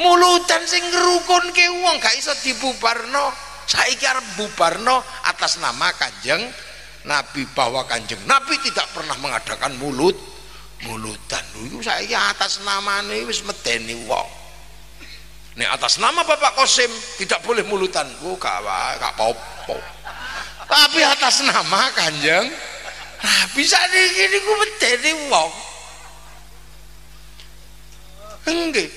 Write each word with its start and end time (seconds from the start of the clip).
mulutan 0.00 0.64
sing 0.64 0.80
ngrukunke 0.88 1.64
wong 1.84 2.00
gak 2.00 2.16
iso 2.16 2.32
dibubarno. 2.40 3.30
Saiki 3.70 4.02
arep 4.02 4.26
bubarno 4.34 4.98
atas 5.30 5.62
nama 5.62 5.94
Kanjeng 5.94 6.42
Nabi 7.06 7.46
bahwa 7.54 7.86
Kanjeng 7.86 8.18
Nabi 8.26 8.58
tidak 8.64 8.90
pernah 8.90 9.14
mengadakan 9.22 9.76
mulut. 9.78 10.16
Mulutan. 10.80 11.44
Dulu 11.52 11.84
saya 11.84 12.32
atas 12.32 12.64
nama 12.64 13.04
ini 13.04 13.28
wis 13.28 13.44
medeni 13.44 14.00
wong. 14.08 14.28
Ini 15.60 15.68
atas 15.68 16.00
nama 16.00 16.24
Bapak 16.24 16.56
Kosim 16.56 16.88
tidak 17.20 17.44
boleh 17.44 17.60
mulutan. 17.68 18.08
Oh 18.24 18.34
gak 18.40 18.64
gak 18.96 19.12
popo 19.14 20.00
tapi 20.70 21.02
atas 21.02 21.42
nama 21.42 21.90
kanjeng 21.98 22.46
bisa 23.58 23.76
di 23.90 24.02
gini 24.14 24.38
ku 24.38 24.52
medeni 24.54 25.12
wong. 25.26 25.52
Enggak 28.46 28.88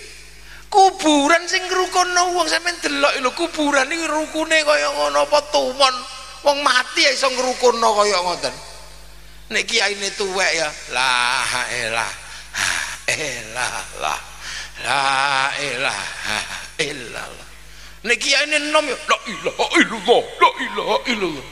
kuburan 0.73 1.45
sing 1.45 1.61
ngrukono 1.69 2.33
wong 2.33 2.49
sampean 2.49 2.73
delok 2.81 3.13
lho 3.21 3.29
kuburan 3.37 3.93
iki 3.93 4.09
rukune 4.09 4.57
kaya 4.65 4.89
ngono 4.89 5.29
apa 5.29 5.37
tuwon 5.53 5.95
wong 6.41 6.57
mati 6.65 7.05
ya 7.05 7.13
iso 7.13 7.29
ngrukono 7.29 7.93
kaya 8.01 8.17
ngoten. 8.25 8.55
Nek 9.53 9.69
kiyaine 9.69 10.09
tuwek 10.17 10.51
ya 10.57 10.65
la 10.89 11.45
elah 11.69 12.13
elah 13.05 13.77
la 14.01 14.15
la 14.81 15.01
ilaha 15.61 16.39
illallah 16.81 17.47
nek 18.09 18.17
kiyaine 18.17 18.57
nom 18.73 18.81
ya 18.89 18.97
la 18.97 19.17
ilaha 19.29 19.65
illallah 19.77 20.23
la 20.41 20.49
ilaha 20.57 20.97
illallah. 21.05 21.47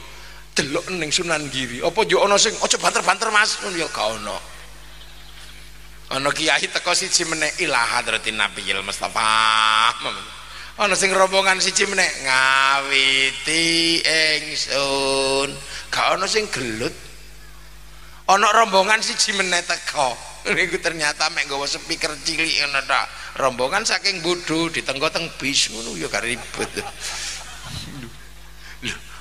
Delok 0.52 0.86
ning 0.92 1.08
Sunan 1.08 1.48
Giri 1.48 1.80
apa 1.80 2.04
yo 2.10 2.26
ana 2.26 2.36
sing 2.36 2.52
aja 2.58 2.76
banter-banter 2.76 3.32
Mas? 3.32 3.56
Ya 3.72 3.88
gak 3.88 4.20
ono 4.20 4.51
ana 6.12 6.28
kiai 6.28 6.68
teko 6.68 6.92
siji 6.92 7.24
meneh 7.24 7.48
ilaha 7.64 8.04
hadratin 8.04 8.36
nabiyil 8.36 8.84
mustafa 8.84 9.24
ana 10.76 10.92
sing 10.96 11.12
rombongan 11.12 11.60
siji 11.60 11.84
meneh 11.88 12.08
ngawiti 12.24 14.00
ingsun. 14.00 15.52
Gak 15.92 16.16
ana 16.16 16.24
sing 16.24 16.48
gelut. 16.48 16.92
Ana 18.28 18.48
rombongan 18.52 19.04
siji 19.04 19.36
meneh 19.36 19.60
teko. 19.64 20.16
Niku 20.42 20.82
ternyata 20.82 21.30
mek 21.30 21.46
nggawa 21.46 21.70
speaker 21.70 22.10
cilik 22.26 22.66
ngono 22.66 22.82
tok 22.82 23.06
rombongan 23.38 23.86
saking 23.86 24.18
bodho 24.26 24.66
ditenggo 24.74 25.06
teng 25.12 25.30
bis 25.38 25.70
ngono 25.70 25.94
ya 25.94 26.10
gak 26.10 26.24
ribet. 26.24 26.72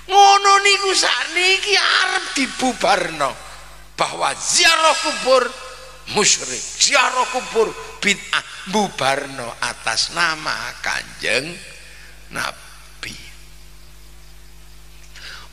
Ngono 0.10 0.52
niku 0.66 0.92
sakniki 0.98 1.76
arep 1.78 2.26
dibubarno. 2.36 3.32
Bahwa 3.94 4.34
ziarah 4.34 4.98
kubur 4.98 5.46
musyrik. 6.14 6.62
Ziarah 6.62 7.28
kubur 7.30 7.70
bid'ah. 8.02 8.44
Bubarno 8.62 9.58
atas 9.58 10.14
nama 10.14 10.54
kanjeng 10.86 11.50
nabi. 12.30 13.18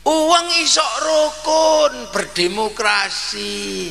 Uang 0.05 0.47
isok 0.61 0.93
rukun 1.01 1.93
berdemokrasi. 2.13 3.89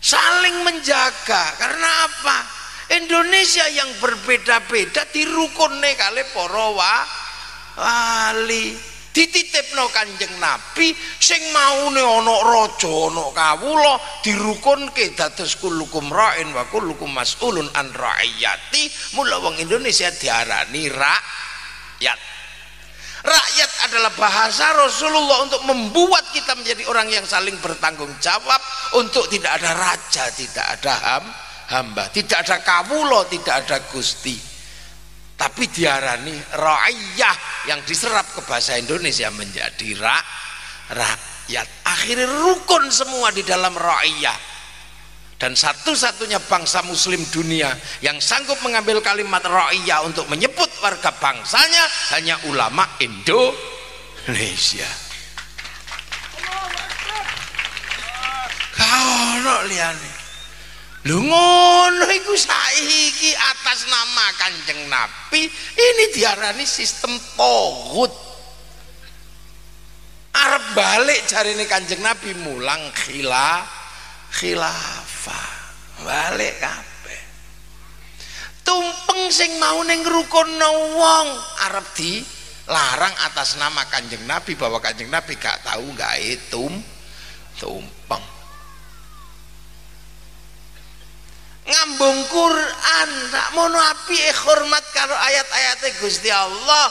Saling 0.00 0.60
menjaga. 0.60 1.56
Karena 1.56 1.88
apa? 2.04 2.38
Indonesia 3.00 3.64
yang 3.70 3.88
berbeda-beda 4.02 5.08
dirukune 5.08 5.94
kali 5.96 6.24
para 6.36 6.68
wali 7.80 8.89
dititipno 9.10 9.90
kanjeng 9.90 10.38
nabi 10.38 10.94
sing 11.18 11.42
maune 11.50 11.98
ana 11.98 12.34
raja 12.46 12.90
ana 13.10 13.24
kawula 13.34 13.94
dirukunke 14.22 15.14
dados 15.18 15.58
kulukum 15.58 16.06
ra'in 16.10 16.54
wa 16.54 16.62
kulukum 16.70 17.10
mas'ulun 17.10 17.66
an 17.74 17.90
ra'iyati 17.90 19.16
mula 19.18 19.42
wong 19.42 19.58
Indonesia 19.58 20.10
diarani 20.14 20.86
rakyat 20.90 22.20
Rakyat 23.20 23.70
adalah 23.84 24.16
bahasa 24.16 24.72
Rasulullah 24.80 25.44
untuk 25.44 25.60
membuat 25.68 26.32
kita 26.32 26.56
menjadi 26.56 26.88
orang 26.88 27.12
yang 27.12 27.26
saling 27.28 27.52
bertanggung 27.60 28.08
jawab 28.16 28.56
untuk 28.96 29.28
tidak 29.28 29.60
ada 29.60 29.76
raja, 29.76 30.24
tidak 30.32 30.80
ada 30.80 30.94
ham, 30.96 31.24
hamba, 31.68 32.08
tidak 32.16 32.48
ada 32.48 32.64
kawulo, 32.64 33.28
tidak 33.28 33.60
ada 33.68 33.76
gusti. 33.92 34.49
Tapi 35.40 35.64
diarani 35.72 36.36
ra'iyah 36.36 37.64
yang 37.64 37.80
diserap 37.88 38.28
ke 38.36 38.44
bahasa 38.44 38.76
Indonesia 38.76 39.32
menjadi 39.32 39.96
ra, 39.96 40.20
rakyat. 40.92 41.88
Akhirnya 41.88 42.28
rukun 42.28 42.92
semua 42.92 43.32
di 43.32 43.40
dalam 43.40 43.72
ra'iyah. 43.72 44.36
Dan 45.40 45.56
satu-satunya 45.56 46.36
bangsa 46.44 46.84
muslim 46.84 47.24
dunia 47.32 47.72
yang 48.04 48.20
sanggup 48.20 48.60
mengambil 48.60 49.00
kalimat 49.00 49.40
ra'iyah 49.40 50.04
untuk 50.04 50.28
menyebut 50.28 50.68
warga 50.84 51.08
bangsanya 51.16 51.88
hanya 52.12 52.36
ulama 52.44 52.84
Indonesia. 53.00 54.84
Kalau 58.76 59.64
liane 59.64 60.09
lu 61.08 61.16
ngono 61.24 62.04
iku 62.12 62.34
saiki 62.36 63.32
atas 63.32 63.88
nama 63.88 64.26
kanjeng 64.36 64.84
nabi 64.92 65.48
ini 65.76 66.04
diarani 66.12 66.68
sistem 66.68 67.16
tohut 67.36 68.12
Arab 70.30 70.64
balik 70.76 71.26
cari 71.26 71.58
ini 71.58 71.66
kanjeng 71.66 72.00
nabi 72.00 72.32
mulang 72.38 72.80
khilaf 72.94 73.80
khilafah. 74.30 75.48
Balik 76.00 76.54
kabeh. 76.62 77.22
Tumpeng 78.64 79.28
sing 79.28 79.58
mau 79.58 79.82
ning 79.82 80.06
rukono 80.06 80.96
wong 80.96 81.28
arep 81.68 81.86
di 81.98 82.22
larang 82.70 83.12
atas 83.26 83.58
nama 83.58 83.82
kanjeng 83.90 84.22
nabi 84.24 84.54
bahwa 84.54 84.78
kanjeng 84.78 85.10
nabi 85.10 85.34
gak 85.34 85.66
tahu 85.66 85.90
gak 85.98 86.16
itu 86.22 86.70
tumpeng 87.58 87.99
ngambung 91.70 92.18
Quran 92.26 93.10
tak 93.30 93.48
mono 93.54 93.78
api 93.78 94.18
hormat 94.42 94.84
karo 94.90 95.14
ayat-ayatnya 95.14 95.90
Gusti 96.02 96.30
Allah. 96.34 96.86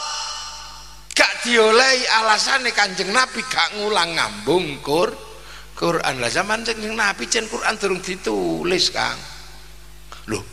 Gak 1.11 1.43
diolehi 1.43 2.07
alasannya 2.23 2.71
kanjeng 2.71 3.11
nabi 3.11 3.43
gak 3.43 3.75
ngulang 3.75 4.15
ngambung 4.15 4.79
Quran 4.79 5.27
Quran. 5.79 6.19
Lah 6.19 6.27
zaman 6.27 6.67
sing 6.67 6.83
Nabi 6.83 7.31
jen 7.31 7.47
Quran 7.47 7.79
durung 7.79 8.03
ditulis 8.03 8.91
Kang. 8.91 9.15
Loh 10.27 10.43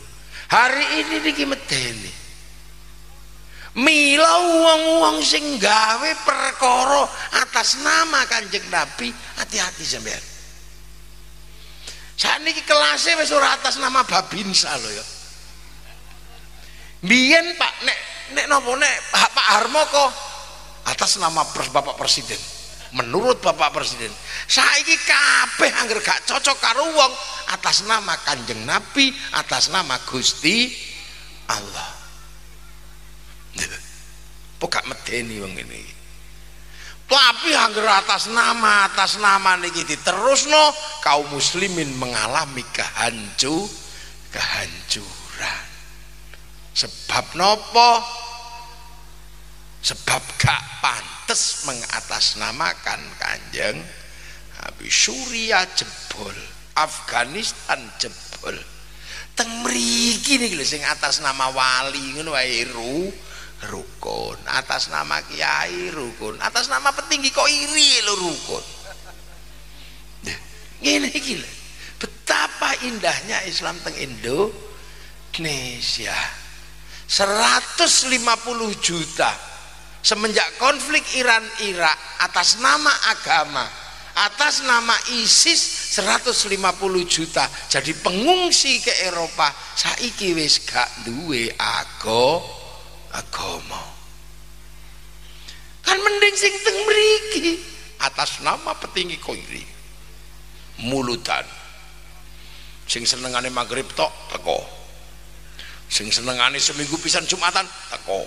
hari 0.47 1.03
ini 1.03 1.15
niki 1.19 1.43
medeni. 1.43 2.11
Mila 3.77 4.33
wong-wong 4.41 5.21
sing 5.21 5.61
gawe 5.61 6.11
perkara 6.25 7.05
atas 7.45 7.77
nama 7.85 8.25
Kanjeng 8.25 8.65
Nabi 8.73 9.13
hati-hati 9.37 9.85
sampean 9.85 10.23
saat 12.17 12.41
ini 12.41 12.57
kelasnya 12.65 13.21
wis 13.21 13.29
ora 13.29 13.53
atas 13.53 13.77
nama 13.77 14.01
Babinsa 14.01 14.73
loh 14.81 14.89
ya. 14.89 15.05
Biyen 17.05 17.53
Pak 17.53 17.73
nek 17.85 17.97
nek 18.33 18.45
nopo 18.49 18.73
nek 18.73 18.95
Pak 19.13 19.47
Harmoko 19.53 20.05
atas 20.89 21.21
nama 21.21 21.45
Bapak 21.45 21.93
Presiden. 21.93 22.41
Menurut 22.97 23.37
Bapak 23.37 23.69
Presiden 23.69 24.09
saiki 24.49 24.97
kabeh 25.05 25.69
angger 25.77 26.01
gak 26.01 26.25
cocok 26.25 26.57
karo 26.57 26.89
wong 26.89 27.13
atas 27.53 27.85
nama 27.85 28.17
Kanjeng 28.25 28.65
Nabi 28.65 29.13
atas 29.37 29.69
nama 29.69 30.01
Gusti 30.09 30.73
Allah. 31.53 31.93
Pokok 34.57 34.89
medeni 34.89 35.37
wong 35.37 35.53
ini 35.53 35.96
tapi 37.07 37.55
angger 37.55 37.87
atas 37.87 38.27
nama 38.27 38.91
atas 38.91 39.15
nama 39.23 39.55
niki 39.55 39.87
diterusno 39.87 40.75
kaum 40.99 41.31
muslimin 41.31 41.95
mengalami 41.95 42.67
kehancu 42.75 43.63
kehancuran. 44.27 45.65
Sebab 46.75 47.25
nopo? 47.39 47.91
Sebab 49.81 50.23
gak 50.35 50.61
pantas 50.83 51.63
mengatasnamakan 51.63 53.01
kanjeng 53.17 53.79
habis 54.59 54.91
Suriah 54.91 55.63
jebol 55.79 56.35
Afghanistan 56.75 57.79
jebol 57.95 58.57
teng 59.37 59.47
mriki 59.63 60.41
niki 60.41 60.57
lho 60.57 60.65
sing 60.65 60.81
atas 60.83 61.21
nama 61.21 61.47
wali 61.53 62.17
ngono 62.17 62.33
wae 62.33 62.65
ru 62.67 63.07
rukun. 63.65 64.37
Atas 64.45 64.93
nama 64.93 65.17
kiai 65.25 65.89
rukun. 65.89 66.37
Atas 66.37 66.69
nama 66.69 66.93
petinggi 66.93 67.33
kok 67.33 67.49
iri 67.49 68.05
lho 68.05 68.13
rukun? 68.13 68.63
Ngene 70.85 71.09
iki 71.09 71.41
lho. 71.41 71.49
Betapa 71.97 72.77
indahnya 72.85 73.41
Islam 73.49 73.81
teng 73.81 73.97
Indonesia. 73.97 74.93
150 77.07 77.79
juta 78.83 79.31
semenjak 80.03 80.59
konflik 80.59 81.07
Iran 81.15 81.43
Irak 81.63 81.95
atas 82.19 82.59
nama 82.59 82.91
agama 83.15 83.63
atas 84.17 84.65
nama 84.67 84.91
ISIS 85.15 85.93
150 85.95 86.57
juta 87.07 87.47
jadi 87.69 87.93
pengungsi 88.01 88.81
ke 88.81 88.91
Eropa. 89.07 89.53
Saiki 89.77 90.33
wis 90.33 90.59
gak 90.65 91.07
duwe 91.07 91.53
ago 91.55 92.41
agama. 93.17 93.81
Kan 95.81 95.97
mending 95.97 96.35
sing 96.37 96.53
teng 96.61 96.77
mriki 96.85 97.57
atas 98.03 98.43
nama 98.45 98.77
petinggi 98.77 99.17
koiri. 99.17 99.63
Mulutan. 100.85 101.45
Sing 102.85 103.03
senengane 103.03 103.49
maghrib 103.49 103.89
tok 103.97 104.13
teko. 104.29 104.59
Sing 105.89 106.13
senengane 106.13 106.61
seminggu 106.61 106.99
pisan 107.01 107.25
jumatan 107.25 107.65
teko. 107.89 108.21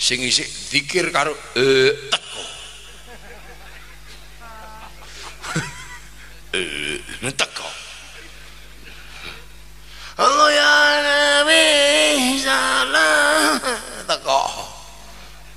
Sing 0.00 0.24
isi 0.24 0.42
zikir 0.42 1.12
karo 1.12 1.36
eh, 1.58 1.92
teko. 2.08 2.42
Eh, 6.52 7.00
teko 7.32 7.81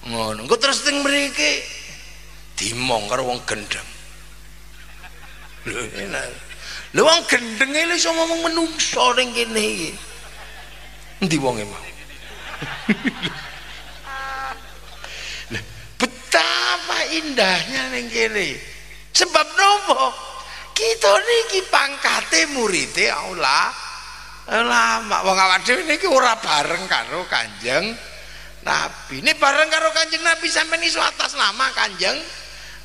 ngono. 0.10 0.46
Engko 0.46 0.58
terus 0.62 0.86
teng 0.86 1.02
mriki 1.02 1.62
dimong 2.56 3.10
karo 3.10 3.26
wong 3.26 3.42
gendeng. 3.44 3.90
Lho 5.66 5.82
enak. 5.82 6.30
Lho 6.94 7.02
wong 7.04 7.22
gendenge 7.28 7.82
lho 7.90 7.96
iso 7.98 8.14
ngomong 8.14 8.42
menungso 8.52 9.14
ning 9.18 9.34
kene 9.34 9.62
iki. 9.62 9.92
Endi 11.26 11.38
emang 11.40 11.84
betapa 16.00 16.98
indahnya 17.12 17.90
ning 17.92 18.08
kene. 18.12 18.60
Sebab 19.16 19.48
nopo? 19.56 20.12
Kita 20.76 21.16
niki 21.24 21.64
pangkate 21.72 22.52
murite 22.52 23.08
Allah. 23.08 23.72
Lama 24.46 25.26
wong 25.26 25.38
awak 25.40 25.66
dhewe 25.66 25.82
niki 25.90 26.06
ora 26.06 26.38
bareng 26.38 26.86
karo 26.86 27.26
Kanjeng 27.26 27.98
Nabi. 28.66 29.22
Ini 29.22 29.38
bareng 29.38 29.70
karo 29.70 29.94
Kanjeng 29.94 30.26
Nabi 30.26 30.50
sampai 30.50 30.82
iso 30.82 30.98
atas 30.98 31.38
nama 31.38 31.70
Kanjeng 31.78 32.18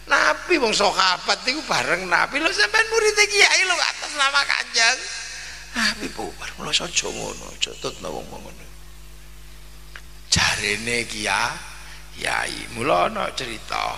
Nabi. 0.05 0.61
Wong 0.61 0.77
sahabat 0.77 1.41
niku 1.49 1.65
bareng 1.65 2.05
Nabi. 2.05 2.37
Lho 2.37 2.53
sampean 2.53 2.85
murid 2.93 3.17
kiai 3.17 3.65
lho 3.65 3.75
atas 3.81 4.13
nama 4.21 4.41
Kanjeng 4.45 4.99
Nabi? 5.81 6.07
Bubar 6.13 6.53
mulo 6.61 6.69
aja 6.69 7.09
ngono 7.09 7.45
aja 7.57 7.73
tutno 7.81 8.09
wong 8.13 8.27
ngono. 8.29 8.65
Jarene 10.29 11.09
kiai 11.09 11.57
kiai 12.21 12.77
mula 12.77 13.09
ana 13.09 13.33
cerita. 13.33 13.97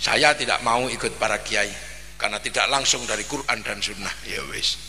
Saya 0.00 0.32
tidak 0.32 0.64
mau 0.64 0.88
ikut 0.88 1.20
para 1.20 1.36
kiai 1.44 1.68
karena 2.16 2.40
tidak 2.40 2.64
langsung 2.72 3.04
dari 3.04 3.28
Quran 3.28 3.60
dan 3.60 3.76
Sunnah. 3.84 4.14
Ya 4.24 4.40
wis. 4.48 4.80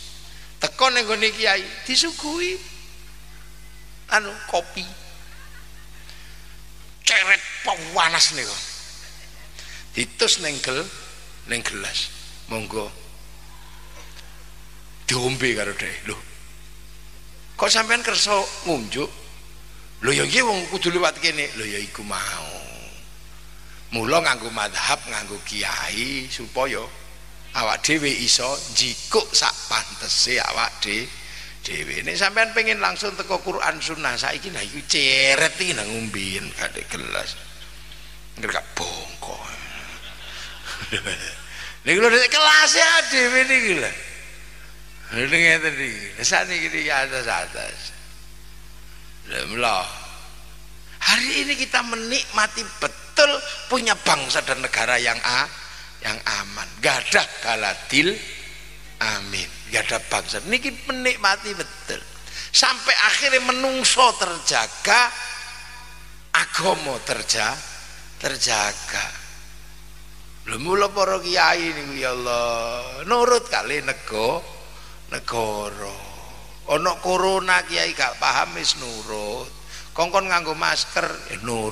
Teko 0.64 0.88
ning 0.96 1.04
gone 1.04 1.28
kiai 1.36 1.60
disuguhi. 1.84 2.56
Anu 4.10 4.34
kopi 4.50 5.09
panas 7.66 8.34
niku. 8.36 8.58
Ditus 9.96 10.40
ning 10.40 10.56
gel 10.62 10.86
ning 11.48 11.64
gelas. 11.64 12.10
Monggo. 12.50 12.92
Diombe 15.08 15.50
karo 15.56 15.74
dhek. 15.74 16.08
Lho 16.08 16.18
kok 17.60 17.68
sampean 17.68 18.00
kersa 18.00 18.40
ngunjuk? 18.64 19.10
Lho 20.00 20.12
ya 20.16 20.24
iki 20.24 20.40
wong 20.40 20.72
kudu 20.72 20.96
liwat 20.96 21.20
kene. 21.20 21.52
Ya 21.60 21.80
iku 21.80 22.04
mau. 22.08 22.48
Mula 23.92 24.22
nganggo 24.22 24.54
madhab 24.54 25.02
nganggo 25.10 25.42
kiai 25.44 26.30
supaya 26.30 26.86
awak 27.58 27.82
dhewe 27.82 28.08
iso 28.22 28.46
jikuk 28.78 29.26
sak 29.34 29.52
pantese 29.66 30.38
awak 30.38 30.70
dhewe 30.80 31.10
dhewe 31.64 32.02
nek 32.08 32.16
sampean 32.16 32.56
pengen 32.56 32.80
langsung 32.80 33.14
teko 33.20 33.44
Quran 33.44 33.84
Sunnah 33.84 34.16
saiki 34.16 34.50
nah 34.50 34.64
iku 34.64 34.80
ceret 34.88 35.56
iki 35.60 35.76
nang 35.76 35.88
kadek 36.56 36.86
gelas. 36.88 37.36
Nggak 38.40 38.64
bongko 38.72 39.36
niku 41.86 42.00
kelas 42.08 42.72
ya 42.72 42.90
niki 43.12 43.76
lho 43.76 43.92
Ini 45.10 45.26
ngeten 45.26 45.74
iki. 45.74 46.22
Sakniki 46.22 46.70
iki 46.70 46.92
atas 46.94 47.26
atas. 47.26 47.80
Lha 49.30 49.82
hari 51.00 51.46
ini 51.46 51.54
kita 51.58 51.82
menikmati 51.82 52.62
betul 52.78 53.32
punya 53.68 53.98
bangsa 53.98 54.46
dan 54.46 54.62
negara 54.62 55.02
yang 55.02 55.18
a 55.26 55.50
yang 56.06 56.18
aman. 56.46 56.70
Gadah 56.78 57.28
galadil 57.42 58.14
amin 59.02 59.59
gadah 59.70 60.02
bangsa. 60.10 60.42
Niki 60.50 60.74
menikmati 60.90 61.54
betul. 61.54 62.02
Sampai 62.50 62.96
akhirnya 63.06 63.46
menungso 63.46 64.10
terjaga 64.18 65.14
agomo 66.34 66.98
terja 67.06 67.54
terjaga. 68.18 69.06
Lho 70.50 70.58
mula 70.58 70.90
para 70.90 71.22
kiai 71.22 71.70
niku 71.78 71.94
ya 71.94 72.10
Allah 72.18 73.06
nurut 73.06 73.46
kali 73.54 73.86
nego 73.86 74.42
negara 75.14 75.94
ana 76.74 76.98
corona 77.02 77.62
kiai 77.70 77.94
gak 77.94 78.18
paham 78.18 78.58
wis 78.58 78.78
nurut. 78.82 79.50
Kongkon 79.94 80.32
nganggo 80.32 80.56
masker 80.56 81.06
eh, 81.34 81.40
nurut 81.44 81.68